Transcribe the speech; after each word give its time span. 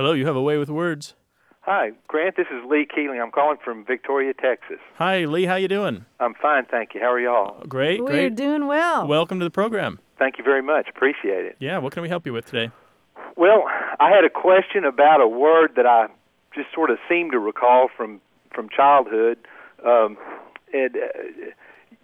Hello, 0.00 0.12
you 0.12 0.24
have 0.24 0.34
a 0.34 0.40
way 0.40 0.56
with 0.56 0.70
words. 0.70 1.12
Hi, 1.60 1.90
Grant. 2.08 2.34
This 2.34 2.46
is 2.46 2.64
Lee 2.66 2.86
Keeling. 2.86 3.20
I'm 3.20 3.30
calling 3.30 3.58
from 3.62 3.84
Victoria, 3.84 4.32
Texas. 4.32 4.78
Hi, 4.94 5.26
Lee. 5.26 5.44
How 5.44 5.56
you 5.56 5.68
doing? 5.68 6.06
I'm 6.20 6.32
fine, 6.32 6.64
thank 6.64 6.94
you. 6.94 7.02
How 7.02 7.12
are 7.12 7.20
y'all? 7.20 7.62
Great, 7.68 8.00
We're 8.00 8.06
great. 8.08 8.34
doing 8.34 8.66
well. 8.66 9.06
Welcome 9.06 9.40
to 9.40 9.44
the 9.44 9.50
program. 9.50 9.98
Thank 10.18 10.38
you 10.38 10.42
very 10.44 10.62
much. 10.62 10.88
Appreciate 10.88 11.44
it. 11.44 11.56
Yeah, 11.58 11.76
what 11.76 11.92
can 11.92 12.02
we 12.02 12.08
help 12.08 12.24
you 12.24 12.32
with 12.32 12.46
today? 12.46 12.70
Well, 13.36 13.64
I 14.00 14.08
had 14.08 14.24
a 14.24 14.30
question 14.30 14.84
about 14.86 15.20
a 15.20 15.28
word 15.28 15.72
that 15.76 15.84
I 15.84 16.06
just 16.54 16.68
sort 16.74 16.88
of 16.88 16.96
seem 17.06 17.30
to 17.32 17.38
recall 17.38 17.90
from 17.94 18.22
from 18.54 18.70
childhood. 18.74 19.36
Um, 19.86 20.16
and 20.72 20.96
uh, 20.96 21.50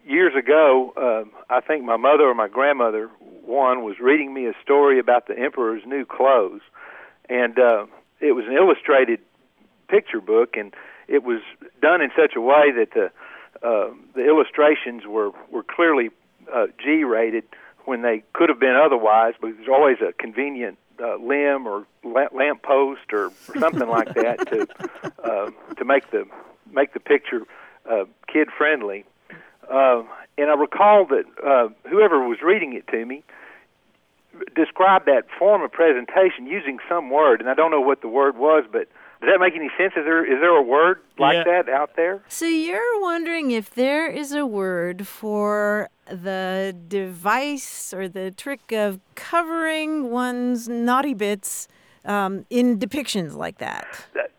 years 0.07 0.35
ago, 0.39 0.93
um 0.99 1.31
I 1.49 1.63
think 1.63 1.83
my 1.83 1.97
mother 1.97 2.25
or 2.25 2.35
my 2.35 2.49
grandmother, 2.49 3.09
one, 3.47 3.85
was 3.85 4.01
reading 4.01 4.35
me 4.35 4.45
a 4.49 4.53
story 4.63 4.99
about 4.99 5.29
the 5.29 5.39
emperor's 5.39 5.83
new 5.87 6.05
clothes, 6.05 6.61
and 7.29 7.59
uh, 7.59 7.87
it 8.21 8.33
was 8.33 8.45
an 8.47 8.55
illustrated 8.55 9.21
picture 9.89 10.21
book, 10.21 10.57
and 10.57 10.75
it 11.09 11.23
was 11.23 11.41
done 11.81 12.01
in 12.01 12.11
such 12.17 12.35
a 12.37 12.41
way 12.41 12.73
that 12.73 12.91
the 12.95 13.11
uh, 13.67 13.91
the 14.15 14.27
illustrations 14.27 15.05
were 15.07 15.31
were 15.51 15.63
clearly 15.63 16.11
uh, 16.53 16.67
G 16.83 17.05
rated 17.05 17.45
when 17.85 18.03
they 18.03 18.23
could 18.33 18.49
have 18.49 18.61
been 18.61 18.77
otherwise, 18.77 19.35
but 19.41 19.53
there's 19.57 19.69
always 19.69 19.99
a 20.01 20.13
convenient 20.13 20.79
uh, 21.01 21.17
limb 21.17 21.67
or 21.67 21.87
la- 22.05 22.29
lamp 22.33 22.63
post 22.63 23.13
or 23.13 23.31
something 23.59 23.89
like 23.89 24.13
that 24.15 24.47
to 24.49 24.67
uh, 25.25 25.51
to 25.77 25.85
make 25.85 26.11
the 26.11 26.27
make 26.71 26.93
the 26.93 27.01
picture 27.01 27.43
uh, 27.91 28.05
kid 28.27 28.49
friendly. 28.57 29.05
Uh, 29.71 30.03
and 30.39 30.51
I 30.51 30.55
recall 30.55 31.07
that 31.07 31.25
uh, 31.45 31.69
whoever 31.89 32.27
was 32.29 32.39
reading 32.43 32.75
it 32.75 32.87
to 32.89 33.05
me 33.05 33.25
described 34.55 35.07
that 35.07 35.25
form 35.39 35.63
of 35.63 35.73
presentation 35.73 36.47
using 36.47 36.79
some 36.89 37.11
word, 37.11 37.41
and 37.41 37.49
I 37.49 37.55
don't 37.55 37.71
know 37.71 37.81
what 37.81 38.01
the 38.03 38.09
word 38.09 38.37
was, 38.37 38.65
but 38.71 38.89
does 39.21 39.31
that 39.33 39.41
make 39.41 39.55
any 39.55 39.71
sense? 39.79 39.95
Is 39.97 40.05
there 40.05 40.25
is 40.25 40.41
there 40.41 40.55
a 40.57 40.63
word 40.63 41.01
like 41.19 41.35
Yeah. 41.37 41.45
that 41.63 41.69
out 41.71 41.97
there? 41.97 42.23
So 42.29 42.45
you're 42.47 43.01
wondering 43.01 43.51
if 43.51 43.71
there 43.75 44.07
is 44.07 44.33
a 44.33 44.45
word 44.47 45.07
for 45.07 45.89
the 46.11 46.77
device 46.89 47.95
or 47.95 48.09
the 48.09 48.31
trick 48.31 48.73
of 48.73 49.01
covering 49.15 50.11
one's 50.11 50.69
naughty 50.69 51.15
bits 51.15 51.67
um, 52.05 52.45
in 52.51 52.79
depictions 52.79 53.35
like 53.35 53.59
that. 53.59 53.87
That, 54.15 54.31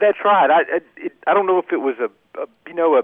that's 0.00 0.18
right. 0.24 0.50
I 0.50 0.60
I, 0.76 0.80
it, 0.96 1.12
I 1.26 1.34
don't 1.34 1.46
know 1.46 1.58
if 1.58 1.72
it 1.72 1.78
was 1.80 1.96
a, 1.98 2.10
a 2.40 2.46
you 2.68 2.74
know 2.74 2.96
a 2.96 3.02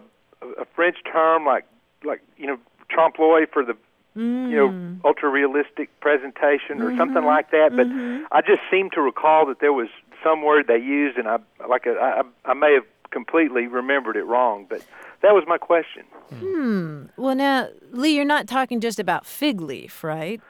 a 0.60 0.64
French 0.76 0.96
term 1.10 1.44
like 1.46 1.64
like 2.04 2.20
you 2.36 2.46
know 2.46 2.58
trompe 2.90 3.18
l'oeil 3.18 3.46
for 3.52 3.64
the 3.64 3.74
you 4.14 4.56
know 4.56 4.96
ultra 5.04 5.28
realistic 5.28 5.88
presentation 6.00 6.82
or 6.82 6.96
something 6.96 7.24
like 7.24 7.50
that. 7.50 7.74
But 7.74 7.86
I 8.30 8.40
just 8.40 8.60
seem 8.70 8.90
to 8.90 9.00
recall 9.00 9.46
that 9.46 9.60
there 9.60 9.72
was 9.72 9.88
some 10.22 10.42
word 10.42 10.66
they 10.68 10.78
used, 10.78 11.18
and 11.18 11.28
I 11.28 11.38
like 11.68 11.86
a, 11.86 11.92
I 11.92 12.22
I 12.50 12.54
may 12.54 12.74
have 12.74 12.84
completely 13.10 13.66
remembered 13.66 14.16
it 14.16 14.24
wrong. 14.24 14.66
But 14.68 14.82
that 15.22 15.32
was 15.32 15.44
my 15.46 15.58
question. 15.58 16.04
Hmm. 16.34 17.04
Well, 17.16 17.34
now, 17.34 17.68
Lee, 17.90 18.14
you're 18.14 18.24
not 18.24 18.46
talking 18.46 18.80
just 18.80 18.98
about 18.98 19.26
fig 19.26 19.60
leaf, 19.60 20.02
right? 20.02 20.40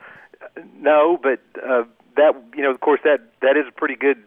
No, 0.77 1.19
but 1.23 1.41
uh, 1.63 1.85
that 2.17 2.35
you 2.57 2.63
know, 2.63 2.71
of 2.71 2.81
course, 2.81 3.01
that 3.05 3.21
that 3.43 3.57
is 3.57 3.65
a 3.69 3.73
pretty 3.73 3.97
good 3.97 4.23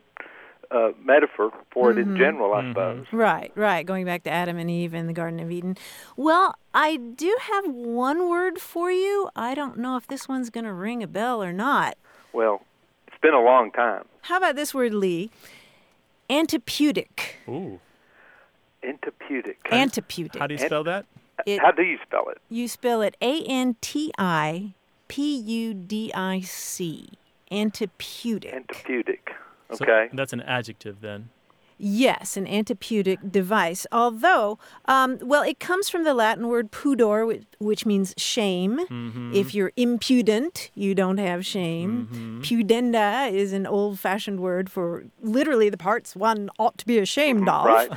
uh, 0.72 0.92
metaphor 1.04 1.52
for 1.72 1.92
it 1.92 1.98
in 1.98 2.16
general, 2.18 2.54
I 2.54 2.68
suppose. 2.70 3.06
Right, 3.12 3.52
right. 3.56 3.86
Going 3.86 4.06
back 4.06 4.24
to 4.24 4.30
Adam 4.30 4.58
and 4.58 4.70
Eve 4.70 4.94
in 4.94 5.08
the 5.08 5.14
Garden 5.14 5.40
of 5.40 5.52
Eden. 5.52 5.78
Well, 6.18 6.56
I 6.74 6.98
do 6.98 7.36
have 7.42 7.66
one 7.68 8.30
word 8.30 8.60
for 8.60 8.92
you. 8.92 9.30
I 9.36 9.56
don't 9.56 9.78
know 9.78 9.96
if 9.98 10.08
this 10.08 10.28
one's 10.28 10.50
going 10.50 10.66
to 10.66 10.74
ring 10.74 11.02
a 11.04 11.08
bell 11.08 11.42
or 11.44 11.54
not. 11.54 11.98
Well, 12.34 12.62
it's 13.08 13.18
been 13.22 13.34
a 13.34 13.42
long 13.44 13.72
time. 13.72 14.06
How 14.22 14.38
about 14.38 14.56
this 14.56 14.74
word, 14.74 14.94
Lee? 14.94 15.30
Antipudic. 16.30 17.36
Ooh. 17.48 17.80
Antipudic. 18.84 19.56
Antipudic. 19.72 20.38
How 20.38 20.48
do 20.48 20.54
you 20.56 20.60
spell 20.60 20.84
that? 20.84 21.06
It- 21.46 21.60
How 21.60 21.72
do 21.72 21.84
you 21.84 21.98
spell 22.06 22.30
it? 22.30 22.38
You 22.50 22.68
spell 22.68 23.02
it 23.02 23.16
A 23.22 23.44
N 23.46 23.76
T 23.82 24.12
I 24.18 24.74
P 25.08 25.36
U 25.38 25.74
D 25.74 26.12
I 26.14 26.40
C. 26.42 27.10
Antipudic. 27.52 28.54
Antipudic. 28.54 29.25
Antipudic. 29.70 29.78
So 29.78 29.86
Okay. 29.86 30.10
that's 30.14 30.34
an 30.34 30.42
adjective 30.42 31.02
then. 31.02 31.30
Yes, 31.78 32.38
an 32.38 32.46
antipudic 32.46 33.32
device. 33.34 33.86
Although, 33.92 34.58
um, 34.86 35.20
well, 35.22 35.44
it 35.44 35.60
comes 35.60 35.90
from 35.90 36.06
the 36.06 36.14
Latin 36.14 36.48
word 36.48 36.72
pudor, 36.72 37.28
which, 37.28 37.44
which 37.58 37.86
means 37.86 38.14
shame. 38.16 38.78
Mm-hmm. 38.88 39.34
If 39.34 39.54
you're 39.54 39.74
impudent, 39.76 40.72
you 40.74 40.96
don't 40.96 41.18
have 41.18 41.46
shame. 41.46 42.40
Pudenda 42.42 43.30
is 43.30 43.52
an 43.52 43.68
old 43.68 44.00
fashioned 44.00 44.40
word 44.40 44.70
for 44.72 45.04
literally 45.22 45.70
the 45.70 45.76
parts 45.78 46.16
one 46.16 46.50
ought 46.60 46.78
to 46.78 46.86
be 46.86 46.98
ashamed 46.98 47.50
of. 47.50 47.66
right. 47.66 47.92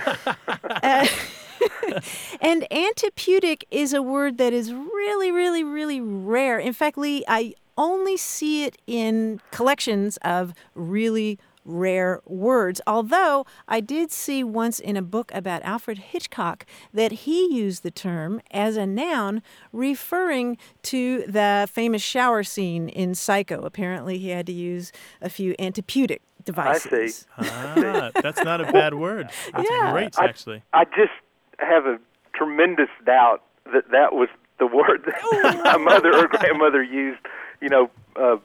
Uh, 0.83 1.07
and 2.41 2.67
antipudic 2.73 3.63
is 3.71 3.93
a 3.93 4.03
word 4.03 4.39
that 4.39 4.53
is 4.53 4.73
really, 4.73 5.31
really, 5.31 5.63
really 5.63 6.01
rare. 6.01 6.59
In 6.59 6.73
fact, 6.73 6.99
Lee, 6.99 7.25
I 7.29 7.55
only 7.77 8.17
see 8.17 8.65
it 8.65 8.77
in 8.89 9.41
collections 9.53 10.17
of 10.23 10.53
really 10.75 11.39
rare 11.69 12.21
words. 12.25 12.81
Although 12.87 13.45
I 13.69 13.81
did 13.81 14.11
see 14.11 14.43
once 14.43 14.81
in 14.81 14.97
a 14.97 15.03
book 15.03 15.31
about 15.35 15.63
Alfred 15.63 15.99
Hitchcock 15.99 16.65
that 16.93 17.13
he 17.13 17.55
used 17.55 17.83
the 17.83 17.91
term 17.91 18.41
as 18.51 18.77
a 18.77 18.87
noun 18.87 19.43
referring 19.73 20.57
to 20.83 21.25
the 21.29 21.69
famous 21.71 22.03
shower 22.03 22.43
scene 22.43 22.89
in 22.89 23.15
Psycho. 23.15 23.61
Apparently, 23.63 24.19
he 24.19 24.31
had 24.31 24.47
to 24.47 24.53
use 24.53 24.91
a 25.21 25.29
few 25.29 25.55
antipudic 25.59 26.19
I 26.21 26.43
devices. 26.45 27.17
see. 27.19 27.27
Ah, 27.39 28.11
that's 28.23 28.43
not 28.43 28.61
a 28.61 28.73
bad 28.73 28.95
word. 28.95 29.29
That's 29.53 29.69
Yeah. 29.71 29.93
great, 29.93 30.19
I- 30.19 30.25
actually. 30.25 30.63
I 30.73 30.85
just 30.87 31.13
have 31.59 31.85
a 31.85 31.99
tremendous 32.35 32.89
doubt 33.05 33.43
that 33.73 33.91
that 33.91 34.15
was 34.15 34.29
the 34.59 34.67
word 34.67 35.05
that 35.05 35.61
my 35.65 35.77
mother 35.77 36.11
or 36.17 36.27
grandmother 36.29 36.83
used, 36.83 37.21
you 37.61 37.69
know, 37.69 37.91
uh, 38.17 38.37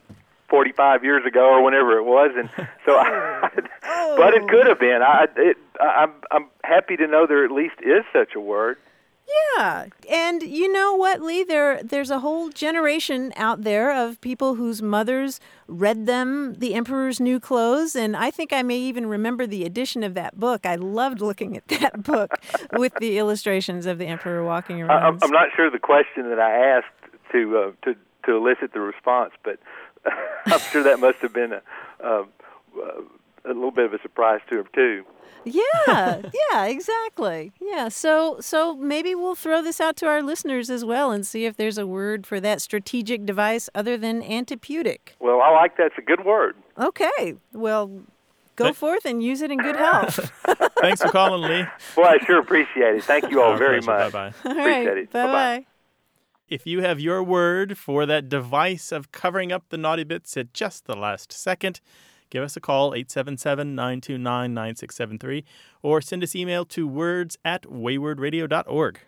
45 0.54 1.04
years 1.04 1.26
ago 1.26 1.50
or 1.50 1.64
whenever 1.64 1.98
it 1.98 2.04
was, 2.04 2.30
and 2.38 2.48
so, 2.86 2.96
I, 2.96 3.50
but 3.82 4.36
it 4.36 4.48
could 4.48 4.68
have 4.68 4.80
been. 4.80 5.02
I, 5.02 5.26
it, 5.36 5.58
I, 5.82 6.04
I'm, 6.04 6.14
I'm 6.30 6.48
happy 6.64 6.96
to 6.96 7.08
know 7.08 7.26
there 7.26 7.44
at 7.44 7.50
least 7.50 7.74
is 7.82 8.04
such 8.14 8.36
a 8.36 8.40
word. 8.40 8.78
Yeah, 9.58 9.88
and 10.12 10.44
you 10.44 10.72
know 10.72 10.94
what, 10.94 11.24
Lee? 11.24 11.44
There, 11.44 11.82
there's 11.82 12.12
a 12.12 12.20
whole 12.20 12.50
generation 12.50 13.34
out 13.36 13.64
there 13.64 13.92
of 13.92 14.22
people 14.22 14.54
whose 14.54 14.80
mothers 14.80 15.40
read 15.68 16.06
them 16.06 16.54
The 16.60 16.76
Emperor's 16.76 17.20
New 17.20 17.40
Clothes, 17.40 17.96
and 17.96 18.16
I 18.16 18.30
think 18.30 18.54
I 18.54 18.62
may 18.62 18.78
even 18.78 19.08
remember 19.08 19.48
the 19.48 19.66
edition 19.66 20.04
of 20.04 20.14
that 20.14 20.40
book. 20.40 20.68
I 20.68 20.76
loved 20.76 21.20
looking 21.20 21.58
at 21.58 21.68
that 21.70 22.04
book 22.04 22.32
with 22.74 22.94
the 23.00 23.18
illustrations 23.18 23.88
of 23.88 23.98
the 23.98 24.06
Emperor 24.06 24.44
walking 24.44 24.84
around. 24.84 25.02
I'm, 25.02 25.20
I'm 25.24 25.32
not 25.32 25.48
sure 25.56 25.72
the 25.72 25.80
question 25.80 26.30
that 26.30 26.40
I 26.40 26.78
asked 26.78 27.32
to 27.32 27.58
uh, 27.58 27.72
to 27.86 27.96
to 28.26 28.36
elicit 28.36 28.74
the 28.74 28.80
response, 28.80 29.34
but 29.44 29.60
I'm 30.46 30.60
sure 30.60 30.84
that 30.84 31.00
must 31.00 31.20
have 31.20 31.34
been 31.34 31.54
a. 31.54 31.62
Uh, 32.04 32.24
a 33.46 33.50
little 33.50 33.72
bit 33.72 33.84
of 33.86 33.94
a 33.94 34.02
surprise 34.02 34.40
to 34.50 34.60
him 34.60 34.68
too. 34.74 35.04
yeah, 35.44 36.22
yeah, 36.52 36.66
exactly. 36.66 37.52
Yeah, 37.62 37.90
so 37.90 38.38
so 38.40 38.74
maybe 38.78 39.14
we'll 39.16 39.36
throw 39.36 39.62
this 39.62 39.82
out 39.82 39.98
to 39.98 40.08
our 40.08 40.22
listeners 40.24 40.70
as 40.70 40.86
well 40.86 41.12
and 41.12 41.28
see 41.28 41.44
if 41.46 41.58
there's 41.58 41.78
a 41.78 41.86
word 41.86 42.26
for 42.26 42.40
that 42.40 42.62
strategic 42.62 43.26
device 43.26 43.70
other 43.76 43.98
than 43.98 44.22
antipudic. 44.24 45.00
Well, 45.20 45.42
I 45.42 45.50
like 45.52 45.76
that's 45.76 45.94
a 45.98 46.02
good 46.02 46.24
word. 46.24 46.56
Okay, 46.80 47.36
well, 47.52 48.04
go 48.56 48.66
Th- 48.68 48.76
forth 48.78 49.04
and 49.06 49.22
use 49.22 49.42
it 49.42 49.52
in 49.52 49.60
good 49.60 49.76
health. 49.76 50.32
Thanks 50.80 51.02
for 51.02 51.10
calling, 51.10 51.42
Lee. 51.42 51.66
Well, 51.98 52.08
I 52.08 52.18
sure 52.26 52.40
appreciate 52.40 52.96
it. 52.96 53.04
Thank 53.04 53.30
you 53.30 53.42
all 53.42 53.52
Our 53.52 53.58
very 53.58 53.82
pleasure. 53.82 54.04
much. 54.06 54.14
Bye-bye. 54.14 54.50
All 54.50 54.58
Appreciate 54.58 54.88
right, 54.88 54.98
it. 55.00 55.12
Bye-bye. 55.12 55.32
bye. 55.60 55.66
If 56.50 56.68
you 56.68 56.82
have 56.82 57.00
your 57.00 57.24
word 57.24 57.78
for 57.78 58.06
that 58.06 58.28
device 58.28 58.92
of 58.92 59.14
covering 59.14 59.52
up 59.54 59.70
the 59.70 59.78
naughty 59.78 60.04
bits 60.04 60.36
at 60.36 60.54
just 60.54 60.86
the 60.86 60.96
last 60.96 61.32
second, 61.32 61.80
give 62.30 62.44
us 62.44 62.58
a 62.58 62.60
call, 62.60 62.94
877 62.94 63.74
929 63.74 64.54
9673, 64.54 65.46
or 65.82 66.02
send 66.02 66.22
us 66.22 66.36
email 66.36 66.66
to 66.66 66.86
words 66.86 67.38
at 67.46 67.64
waywordradio.org. 67.64 69.00